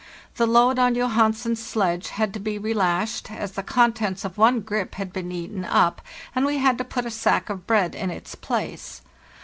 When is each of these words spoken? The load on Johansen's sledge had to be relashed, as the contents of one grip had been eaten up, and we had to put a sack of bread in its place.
The 0.37 0.47
load 0.47 0.79
on 0.79 0.95
Johansen's 0.95 1.63
sledge 1.63 2.09
had 2.09 2.33
to 2.33 2.39
be 2.39 2.57
relashed, 2.57 3.29
as 3.29 3.51
the 3.51 3.61
contents 3.61 4.25
of 4.25 4.35
one 4.35 4.61
grip 4.61 4.95
had 4.95 5.13
been 5.13 5.31
eaten 5.31 5.63
up, 5.63 6.01
and 6.33 6.43
we 6.43 6.57
had 6.57 6.79
to 6.79 6.83
put 6.83 7.05
a 7.05 7.11
sack 7.11 7.51
of 7.51 7.67
bread 7.67 7.93
in 7.93 8.09
its 8.09 8.33
place. 8.33 9.03